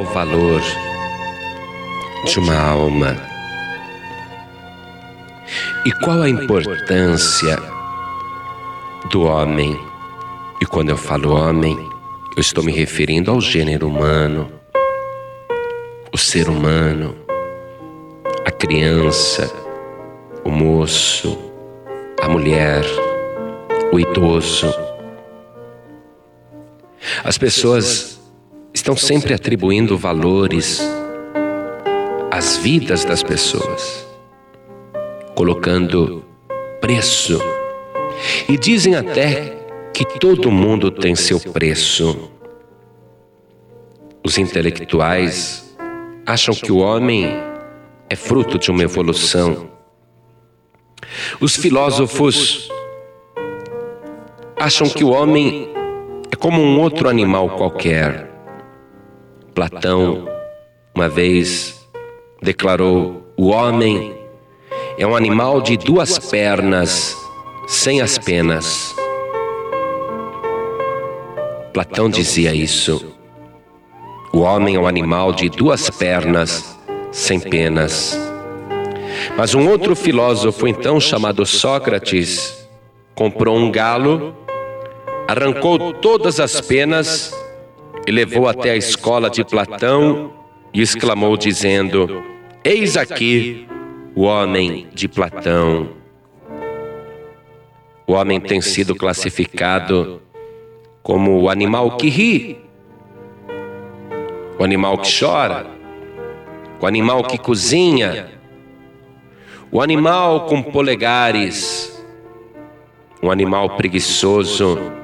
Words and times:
real 0.00 0.04
valor 0.04 0.62
de 2.24 2.38
uma 2.38 2.56
alma. 2.56 3.16
E 5.84 5.92
qual 5.92 6.22
a 6.22 6.28
importância 6.28 7.58
do 9.10 9.22
homem? 9.22 9.78
E 10.60 10.66
quando 10.66 10.90
eu 10.90 10.96
falo 10.96 11.34
homem, 11.34 11.76
eu 12.36 12.40
estou 12.40 12.62
me 12.62 12.72
referindo 12.72 13.30
ao 13.30 13.40
gênero 13.40 13.88
humano, 13.88 14.50
o 16.12 16.18
ser 16.18 16.48
humano, 16.48 17.16
a 18.44 18.50
criança, 18.50 19.50
o 20.44 20.50
moço, 20.50 21.38
a 22.20 22.28
mulher, 22.28 22.84
o 23.92 23.98
idoso. 23.98 24.72
As 27.24 27.38
pessoas 27.38 28.19
estão 28.72 28.96
sempre 28.96 29.34
atribuindo 29.34 29.96
valores 29.96 30.80
às 32.30 32.56
vidas 32.56 33.04
das 33.04 33.22
pessoas, 33.22 34.06
colocando 35.34 36.24
preço. 36.80 37.40
E 38.48 38.56
dizem 38.56 38.94
até 38.94 39.56
que 39.92 40.04
todo 40.18 40.50
mundo 40.50 40.90
tem 40.90 41.14
seu 41.14 41.40
preço. 41.40 42.30
Os 44.24 44.38
intelectuais 44.38 45.76
acham 46.26 46.54
que 46.54 46.70
o 46.70 46.78
homem 46.78 47.28
é 48.08 48.16
fruto 48.16 48.58
de 48.58 48.70
uma 48.70 48.82
evolução. 48.82 49.70
Os 51.40 51.56
filósofos 51.56 52.70
acham 54.56 54.88
que 54.88 55.02
o 55.02 55.10
homem 55.10 55.68
é 56.30 56.36
como 56.36 56.60
um 56.60 56.78
outro 56.80 57.08
animal 57.08 57.50
qualquer. 57.50 58.29
Platão, 59.60 60.26
uma 60.94 61.06
vez, 61.06 61.86
declarou: 62.40 63.30
o 63.36 63.48
homem 63.48 64.16
é 64.96 65.06
um 65.06 65.14
animal 65.14 65.60
de 65.60 65.76
duas 65.76 66.18
pernas, 66.18 67.14
sem 67.68 68.00
as 68.00 68.16
penas. 68.16 68.96
Platão 71.74 72.08
dizia 72.08 72.54
isso. 72.54 73.14
O 74.32 74.38
homem 74.38 74.76
é 74.76 74.80
um 74.80 74.86
animal 74.86 75.30
de 75.30 75.50
duas 75.50 75.90
pernas, 75.90 76.78
sem 77.12 77.38
penas. 77.38 78.18
Mas 79.36 79.54
um 79.54 79.68
outro 79.68 79.94
filósofo, 79.94 80.66
então 80.66 80.98
chamado 80.98 81.44
Sócrates, 81.44 82.66
comprou 83.14 83.58
um 83.58 83.70
galo, 83.70 84.34
arrancou 85.28 85.92
todas 85.92 86.40
as 86.40 86.62
penas 86.62 87.38
e 88.06 88.10
levou 88.10 88.48
até 88.48 88.70
a 88.70 88.76
escola 88.76 89.30
de 89.30 89.44
Platão 89.44 90.32
e 90.72 90.80
exclamou, 90.80 91.36
dizendo: 91.36 92.22
Eis 92.64 92.96
aqui 92.96 93.66
o 94.14 94.22
homem 94.22 94.88
de 94.92 95.08
Platão. 95.08 95.90
O 98.06 98.12
homem 98.12 98.40
tem 98.40 98.60
sido 98.60 98.94
classificado 98.94 100.20
como 101.02 101.40
o 101.40 101.48
animal 101.48 101.96
que 101.96 102.08
ri 102.08 102.70
o 104.60 104.62
animal 104.62 104.98
que 104.98 105.10
chora, 105.18 105.66
o 106.78 106.86
animal 106.86 107.24
que 107.24 107.38
cozinha, 107.38 108.28
o 109.72 109.80
animal 109.80 110.44
com 110.44 110.62
polegares, 110.62 112.04
um 113.22 113.30
animal 113.30 113.70
preguiçoso. 113.70 114.99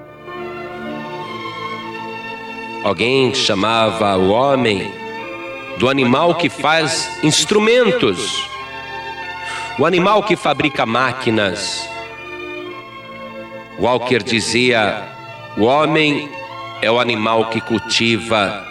Alguém 2.86 3.34
chamava 3.34 4.16
o 4.16 4.30
homem 4.30 4.92
do 5.76 5.88
animal 5.88 6.36
que 6.36 6.48
faz 6.48 7.18
instrumentos, 7.20 8.48
o 9.76 9.84
animal 9.84 10.22
que 10.22 10.36
fabrica 10.36 10.86
máquinas. 10.86 11.84
Walker 13.80 14.22
dizia: 14.22 15.02
o 15.56 15.64
homem 15.64 16.30
é 16.80 16.88
o 16.88 17.00
animal 17.00 17.46
que 17.50 17.60
cultiva 17.60 18.64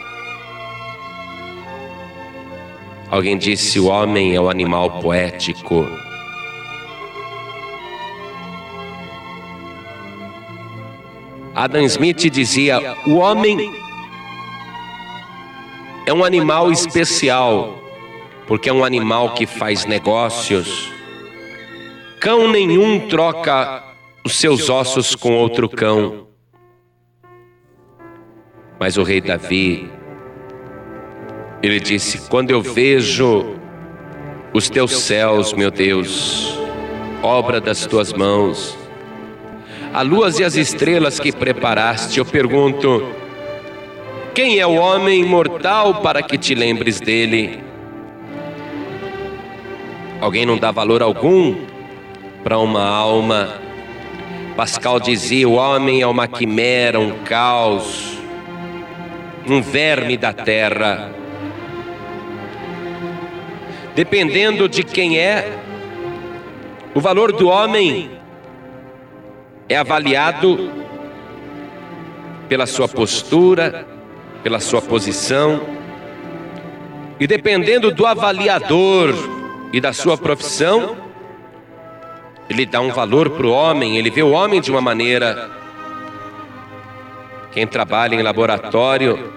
Alguém 3.12 3.38
disse: 3.38 3.82
o 3.82 3.88
homem 3.88 4.34
é 4.34 4.40
o 4.40 4.50
animal 4.50 5.02
poético. 5.02 5.86
Adam 11.54 11.82
Smith 11.84 12.30
dizia: 12.30 12.96
o 13.06 13.16
homem 13.18 13.85
é 16.06 16.14
um 16.14 16.24
animal 16.24 16.72
especial, 16.72 17.82
porque 18.48 18.70
é 18.70 18.74
um 18.74 18.84
animal 18.84 19.34
que 19.34 19.46
faz 19.46 19.86
negócios. 19.86 20.92
Cão 22.20 22.48
nenhum 22.52 23.08
troca 23.08 23.84
os 24.24 24.36
seus 24.36 24.70
ossos 24.70 25.16
com 25.16 25.36
outro 25.36 25.68
cão. 25.68 26.28
Mas 28.80 28.98
o 28.98 29.04
rei 29.04 29.20
Davi 29.20 29.90
ele 31.64 31.80
disse: 31.80 32.30
Quando 32.30 32.52
eu 32.52 32.62
vejo 32.62 33.56
os 34.54 34.70
teus 34.70 34.92
céus, 35.00 35.54
meu 35.54 35.72
Deus, 35.72 36.58
obra 37.24 37.60
das 37.60 37.86
tuas 37.88 38.14
mãos, 38.14 38.78
a 39.92 40.02
lua 40.04 40.30
e 40.38 40.44
as 40.44 40.56
estrelas 40.56 41.20
que 41.20 41.32
preparaste, 41.32 42.20
eu 42.20 42.26
pergunto: 42.26 43.25
quem 44.36 44.60
é 44.60 44.68
o 44.68 44.76
homem 44.76 45.24
mortal 45.24 46.02
para 46.02 46.22
que 46.22 46.38
te 46.38 46.54
lembres 46.54 47.00
dele? 47.00 47.64
Alguém 50.22 50.46
não 50.46 50.58
dá 50.58 50.70
valor 50.70 51.02
algum 51.02 51.56
para 52.44 52.60
uma 52.60 52.86
alma. 52.86 53.60
Pascal 54.56 55.00
dizia: 55.00 55.50
o 55.50 55.54
homem 55.54 56.02
é 56.02 56.08
uma 56.08 56.28
quimera, 56.28 57.00
um 57.00 57.24
caos, 57.24 58.20
um 59.50 59.60
verme 59.62 60.16
da 60.18 60.32
terra 60.32 61.16
dependendo 63.96 64.68
de 64.68 64.84
quem 64.84 65.18
é, 65.18 65.58
o 66.94 67.00
valor 67.00 67.32
do 67.32 67.48
homem 67.48 68.12
é 69.70 69.78
avaliado 69.78 70.70
pela 72.50 72.66
sua 72.66 72.90
postura, 72.90 73.88
pela 74.46 74.60
sua 74.60 74.80
posição, 74.80 75.60
e 77.20 77.26
dependendo 77.26 77.90
do 77.90 78.06
avaliador 78.06 79.12
e 79.74 79.82
da 79.82 79.92
sua 79.92 80.16
profissão, 80.16 80.96
ele 82.48 82.64
dá 82.64 82.80
um 82.80 82.92
valor 82.92 83.32
para 83.32 83.48
o 83.48 83.50
homem, 83.50 83.98
ele 83.98 84.12
vê 84.12 84.22
o 84.22 84.30
homem 84.30 84.62
de 84.62 84.70
uma 84.70 84.82
maneira. 84.82 85.50
Quem 87.54 87.66
trabalha 87.66 88.14
em 88.14 88.22
laboratório, 88.22 89.34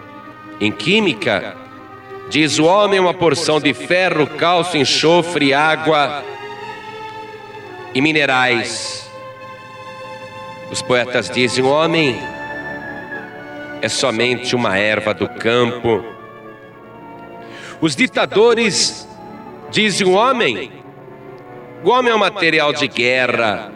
em 0.60 0.70
química, 0.70 1.56
Diz 2.28 2.58
o 2.58 2.66
homem 2.66 3.00
uma 3.00 3.14
porção 3.14 3.58
de 3.58 3.72
ferro, 3.72 4.26
cálcio, 4.26 4.78
enxofre, 4.78 5.54
água 5.54 6.22
e 7.94 8.02
minerais. 8.02 9.10
Os 10.70 10.82
poetas 10.82 11.30
dizem: 11.30 11.64
o 11.64 11.70
homem 11.70 12.20
é 13.80 13.88
somente 13.88 14.54
uma 14.54 14.76
erva 14.78 15.12
do 15.14 15.28
campo. 15.28 16.04
Os 17.80 17.94
ditadores 17.94 19.08
dizem: 19.70 20.06
o 20.06 20.12
homem, 20.12 20.72
o 21.84 21.90
homem 21.90 22.12
é 22.12 22.14
um 22.14 22.18
material 22.18 22.72
de 22.72 22.88
guerra, 22.88 23.72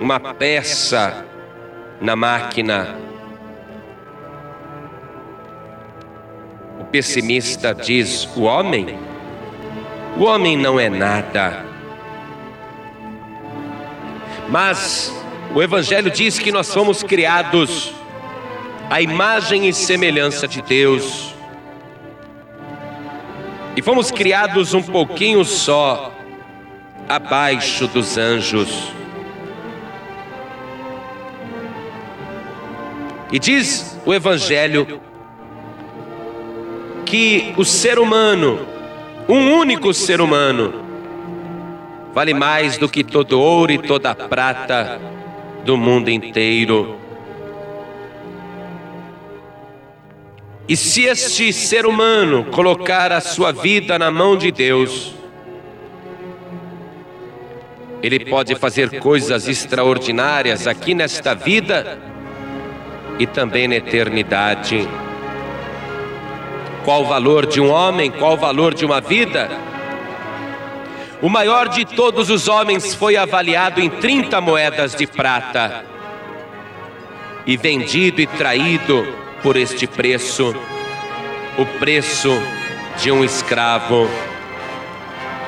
uma 0.00 0.18
peça 0.18 1.24
na 2.00 2.14
máquina 2.14 3.06
pessimista 6.96 7.74
diz: 7.74 8.26
o 8.36 8.42
homem? 8.42 8.98
O 10.16 10.24
homem 10.24 10.56
não 10.56 10.80
é 10.80 10.88
nada. 10.88 11.64
Mas 14.48 15.14
o 15.54 15.62
Evangelho 15.62 16.10
diz 16.10 16.38
que 16.38 16.50
nós 16.50 16.72
fomos 16.72 17.02
criados 17.02 17.92
à 18.88 19.00
imagem 19.00 19.68
e 19.68 19.72
semelhança 19.72 20.46
de 20.46 20.62
Deus. 20.62 21.34
E 23.76 23.82
fomos 23.82 24.10
criados 24.10 24.74
um 24.74 24.82
pouquinho 24.82 25.44
só 25.44 26.12
abaixo 27.08 27.86
dos 27.86 28.16
anjos. 28.16 28.92
E 33.30 33.38
diz 33.38 33.98
o 34.06 34.14
Evangelho 34.14 35.00
que 37.04 37.52
o 37.56 37.64
ser 37.64 37.98
humano, 37.98 38.66
um 39.28 39.52
único 39.52 39.92
ser 39.92 40.20
humano, 40.20 40.72
vale 42.14 42.32
mais 42.32 42.78
do 42.78 42.88
que 42.88 43.04
todo 43.04 43.40
ouro 43.40 43.72
e 43.72 43.78
toda 43.78 44.14
prata 44.14 45.00
do 45.64 45.76
mundo 45.76 46.08
inteiro. 46.08 47.05
E 50.68 50.76
se 50.76 51.04
este 51.04 51.52
ser 51.52 51.86
humano 51.86 52.44
colocar 52.46 53.12
a 53.12 53.20
sua 53.20 53.52
vida 53.52 53.96
na 53.98 54.10
mão 54.10 54.36
de 54.36 54.50
Deus, 54.50 55.14
ele 58.02 58.24
pode 58.24 58.54
fazer 58.56 58.98
coisas 58.98 59.46
extraordinárias 59.46 60.66
aqui 60.66 60.92
nesta 60.92 61.34
vida 61.34 61.98
e 63.16 63.26
também 63.28 63.68
na 63.68 63.76
eternidade. 63.76 64.88
Qual 66.84 67.02
o 67.02 67.06
valor 67.06 67.46
de 67.46 67.60
um 67.60 67.70
homem? 67.70 68.10
Qual 68.10 68.32
o 68.32 68.36
valor 68.36 68.74
de 68.74 68.84
uma 68.84 69.00
vida? 69.00 69.48
O 71.22 71.28
maior 71.28 71.68
de 71.68 71.84
todos 71.84 72.28
os 72.28 72.48
homens 72.48 72.92
foi 72.92 73.16
avaliado 73.16 73.80
em 73.80 73.88
30 73.88 74.40
moedas 74.40 74.96
de 74.96 75.06
prata 75.06 75.84
e 77.46 77.56
vendido 77.56 78.20
e 78.20 78.26
traído 78.26 79.25
por 79.46 79.56
este 79.56 79.86
preço 79.86 80.52
o 81.56 81.64
preço 81.78 82.30
de 83.00 83.12
um 83.12 83.24
escravo. 83.24 84.10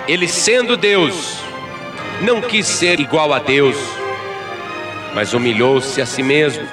Ele, 0.07 0.29
sendo 0.29 0.77
Deus, 0.77 1.39
não 2.21 2.41
quis 2.41 2.65
ser 2.65 3.01
igual 3.01 3.33
a 3.33 3.41
Deus, 3.41 3.77
mas 5.17 5.35
humilhou-se 5.35 6.01
a 6.01 6.07
si 6.07 6.23
mesmo. 6.23 6.65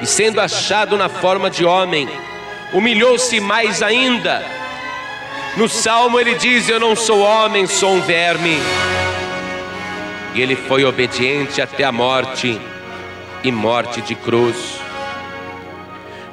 E 0.00 0.06
sendo 0.06 0.40
achado 0.40 0.96
na 0.96 1.10
forma 1.10 1.50
de 1.50 1.66
homem, 1.66 2.08
humilhou-se 2.72 3.38
mais 3.38 3.82
ainda. 3.82 4.42
No 5.54 5.68
salmo 5.68 6.18
ele 6.18 6.34
diz: 6.36 6.66
Eu 6.70 6.80
não 6.80 6.96
sou 6.96 7.20
homem, 7.20 7.66
sou 7.66 7.92
um 7.92 8.00
verme. 8.00 8.56
E 10.34 10.40
ele 10.40 10.56
foi 10.56 10.82
obediente 10.86 11.60
até 11.60 11.84
a 11.84 11.92
morte 11.92 12.58
e 13.44 13.52
morte 13.52 14.00
de 14.00 14.14
cruz. 14.14 14.77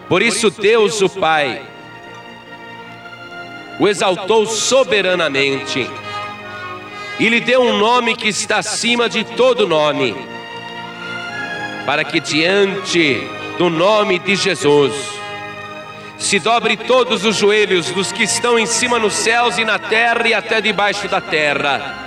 Por 0.07 0.22
isso, 0.22 0.52
Deus, 0.52 1.02
o 1.02 1.10
Pai, 1.10 1.62
o 3.80 3.88
exaltou 3.88 4.46
soberanamente 4.46 5.90
e 7.19 7.30
lhe 7.30 7.40
deu 7.40 7.62
um 7.62 7.78
nome 7.78 8.16
que 8.16 8.28
está 8.28 8.57
acima 8.57 9.10
de 9.10 9.24
todo 9.24 9.68
nome, 9.68 10.16
para 11.86 12.04
que 12.04 12.19
diante 12.19 13.28
do 13.57 13.69
nome 13.69 14.19
de 14.19 14.36
Jesus 14.36 14.94
se 16.18 16.40
dobre 16.40 16.78
todos 16.78 17.25
os 17.25 17.36
joelhos 17.36 17.92
dos 17.92 18.12
que 18.12 18.24
estão 18.24 18.57
em 18.57 18.66
cima 18.66 18.98
nos 19.00 19.13
céus 19.13 19.57
e 19.57 19.66
na 19.66 19.78
terra 19.78 20.28
e 20.28 20.34
até 20.34 20.62
debaixo 20.62 21.07
da 21.07 21.19
terra, 21.19 22.04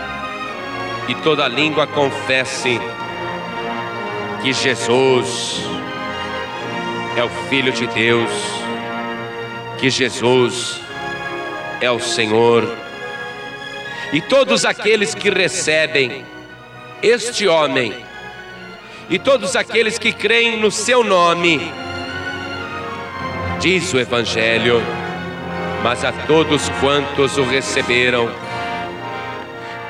e 1.09 1.15
toda 1.17 1.49
língua 1.49 1.87
confesse 1.87 2.81
que 4.43 4.53
Jesus 4.53 5.78
é 7.19 7.25
o 7.25 7.29
Filho 7.29 7.73
de 7.73 7.85
Deus, 7.89 8.31
que 9.77 9.91
Jesus 9.91 10.81
é 11.81 11.91
o 11.91 11.99
Senhor. 11.99 12.73
E 14.13 14.21
todos 14.21 14.65
aqueles 14.65 15.17
que 15.17 15.29
recebem 15.29 16.25
este 17.03 17.49
homem, 17.49 17.93
e 19.11 19.19
todos 19.19 19.57
aqueles 19.57 19.99
que 19.99 20.13
creem 20.13 20.61
no 20.61 20.71
seu 20.71 21.03
nome, 21.03 21.73
diz 23.59 23.93
o 23.93 23.99
Evangelho, 23.99 24.81
mas 25.83 26.05
a 26.05 26.13
todos 26.13 26.69
quantos 26.81 27.37
o 27.37 27.43
receberam, 27.43 28.31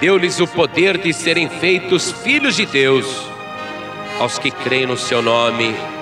deu-lhes 0.00 0.40
o 0.40 0.46
poder 0.46 0.96
de 0.96 1.12
serem 1.12 1.46
feitos 1.46 2.10
filhos 2.10 2.56
de 2.56 2.64
Deus, 2.64 3.06
aos 4.18 4.38
que 4.38 4.50
creem 4.50 4.86
no 4.86 4.96
seu 4.96 5.20
nome. 5.20 5.97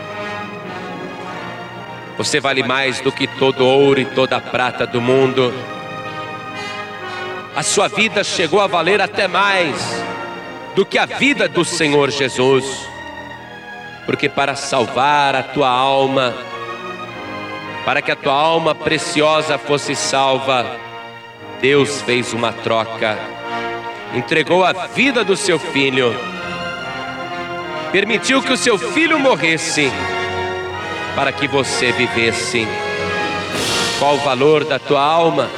Você 2.16 2.40
vale 2.40 2.62
mais 2.62 3.00
do 3.00 3.12
que 3.12 3.26
todo 3.26 3.66
ouro 3.66 4.00
e 4.00 4.04
toda 4.04 4.40
prata 4.40 4.86
do 4.86 5.00
mundo. 5.00 5.52
A 7.54 7.62
sua 7.62 7.88
vida 7.88 8.24
chegou 8.24 8.60
a 8.60 8.66
valer 8.66 9.00
até 9.00 9.28
mais 9.28 10.02
do 10.74 10.84
que 10.84 10.98
a 10.98 11.06
vida 11.06 11.48
do 11.48 11.64
Senhor 11.64 12.10
Jesus. 12.10 12.86
Porque 14.04 14.28
para 14.28 14.54
salvar 14.54 15.34
a 15.34 15.42
tua 15.42 15.68
alma, 15.68 16.34
para 17.84 18.02
que 18.02 18.10
a 18.10 18.16
tua 18.16 18.34
alma 18.34 18.74
preciosa 18.74 19.58
fosse 19.58 19.94
salva, 19.94 20.66
Deus 21.60 22.02
fez 22.02 22.32
uma 22.32 22.52
troca, 22.52 23.18
entregou 24.14 24.64
a 24.64 24.72
vida 24.72 25.24
do 25.24 25.36
seu 25.36 25.58
filho, 25.58 26.14
permitiu 27.90 28.42
que 28.42 28.52
o 28.52 28.56
seu 28.56 28.76
filho 28.78 29.18
morresse, 29.18 29.90
para 31.16 31.32
que 31.32 31.48
você 31.48 31.90
vivesse. 31.92 32.68
Qual 33.98 34.16
o 34.16 34.18
valor 34.18 34.64
da 34.64 34.78
tua 34.78 35.00
alma? 35.02 35.48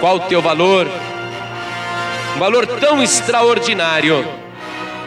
Qual 0.00 0.16
o 0.16 0.20
teu 0.20 0.42
valor? 0.42 0.88
Um 2.34 2.38
valor 2.40 2.66
tão 2.66 3.00
extraordinário 3.00 4.26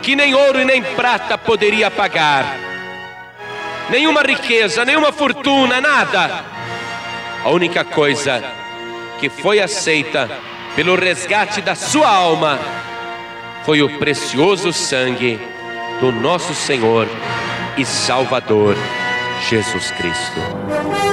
que 0.02 0.16
nem 0.16 0.34
ouro 0.34 0.62
e 0.62 0.66
nem 0.66 0.82
prata 0.82 1.38
poderia 1.38 1.92
pagar 1.92 2.58
nenhuma 3.90 4.22
riqueza, 4.22 4.86
nenhuma 4.86 5.12
fortuna, 5.12 5.82
nada. 5.82 6.46
A 7.44 7.50
única 7.50 7.84
coisa 7.84 8.42
que 9.20 9.30
foi 9.30 9.60
aceita 9.60 10.30
pelo 10.76 10.96
resgate 10.96 11.62
da 11.62 11.76
sua 11.76 12.08
alma 12.08 12.58
foi 13.66 13.82
o 13.82 13.98
precioso 14.00 14.72
sangue 14.72 15.40
do 16.00 16.12
nosso 16.12 16.54
Senhor 16.54 17.08
e 17.78 17.86
Salvador 17.86 18.76
Jesus 19.50 19.92
Cristo. 19.92 21.13